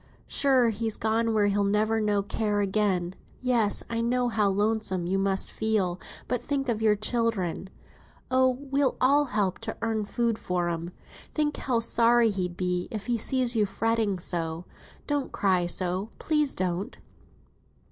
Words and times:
Sure 0.25 0.69
he's 0.71 0.97
gone 0.97 1.31
where 1.31 1.45
he'll 1.45 1.63
never 1.63 2.01
know 2.01 2.23
care 2.23 2.59
again. 2.59 3.13
Yes, 3.39 3.83
I 3.87 4.01
know 4.01 4.29
how 4.29 4.49
lonesome 4.49 5.05
you 5.05 5.19
must 5.19 5.51
feel; 5.51 5.99
but 6.27 6.41
think 6.41 6.69
of 6.69 6.81
your 6.81 6.95
children. 6.95 7.69
Oh! 8.31 8.49
we'll 8.71 8.97
all 8.99 9.25
help 9.25 9.59
to 9.59 9.77
earn 9.83 10.05
food 10.05 10.39
for 10.39 10.69
'em. 10.69 10.89
Think 11.35 11.55
how 11.55 11.81
sorry 11.81 12.31
he'd 12.31 12.57
be, 12.57 12.87
if 12.89 13.05
he 13.05 13.15
sees 13.19 13.55
you 13.55 13.67
fretting 13.67 14.17
so. 14.17 14.65
Don't 15.05 15.31
cry 15.31 15.67
so, 15.67 16.09
please 16.17 16.55
don't." 16.55 16.97